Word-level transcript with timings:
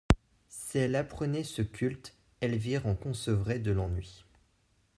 Si 0.49 0.79
elle 0.79 0.95
apprenait 0.95 1.43
ce 1.43 1.61
culte, 1.61 2.15
Elvire 2.39 2.87
en 2.87 2.95
concevrait 2.95 3.59
de 3.59 3.71
l'ennui. 3.71 4.25